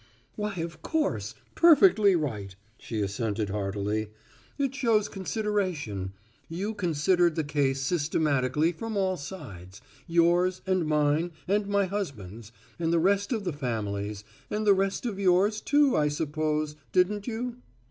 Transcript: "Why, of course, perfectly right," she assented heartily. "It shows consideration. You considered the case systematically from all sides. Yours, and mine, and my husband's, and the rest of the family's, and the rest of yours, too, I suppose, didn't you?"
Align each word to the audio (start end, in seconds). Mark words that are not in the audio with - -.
"Why, 0.35 0.55
of 0.55 0.81
course, 0.81 1.35
perfectly 1.53 2.15
right," 2.15 2.55
she 2.79 3.01
assented 3.01 3.49
heartily. 3.51 4.07
"It 4.57 4.73
shows 4.73 5.07
consideration. 5.07 6.13
You 6.49 6.73
considered 6.73 7.35
the 7.35 7.43
case 7.43 7.81
systematically 7.81 8.71
from 8.71 8.97
all 8.97 9.15
sides. 9.15 9.79
Yours, 10.07 10.63
and 10.65 10.87
mine, 10.87 11.33
and 11.47 11.67
my 11.67 11.85
husband's, 11.85 12.51
and 12.79 12.91
the 12.91 12.97
rest 12.97 13.31
of 13.31 13.43
the 13.43 13.53
family's, 13.53 14.23
and 14.49 14.65
the 14.65 14.73
rest 14.73 15.05
of 15.05 15.19
yours, 15.19 15.61
too, 15.61 15.95
I 15.95 16.07
suppose, 16.07 16.75
didn't 16.91 17.27
you?" 17.27 17.57